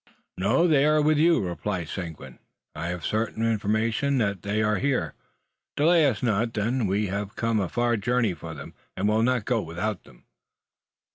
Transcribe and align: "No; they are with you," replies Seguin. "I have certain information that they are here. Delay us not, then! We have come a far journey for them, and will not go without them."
"No; 0.35 0.67
they 0.67 0.83
are 0.83 0.99
with 0.99 1.19
you," 1.19 1.39
replies 1.41 1.91
Seguin. 1.91 2.39
"I 2.73 2.87
have 2.87 3.05
certain 3.05 3.45
information 3.45 4.17
that 4.17 4.41
they 4.41 4.63
are 4.63 4.77
here. 4.77 5.13
Delay 5.77 6.07
us 6.07 6.23
not, 6.23 6.55
then! 6.55 6.87
We 6.87 7.05
have 7.05 7.35
come 7.35 7.59
a 7.59 7.69
far 7.69 7.97
journey 7.97 8.33
for 8.33 8.55
them, 8.55 8.73
and 8.97 9.07
will 9.07 9.21
not 9.21 9.45
go 9.45 9.61
without 9.61 10.03
them." 10.05 10.25